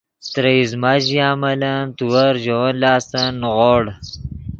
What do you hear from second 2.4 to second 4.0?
ژے ون لاستن نیغوڑ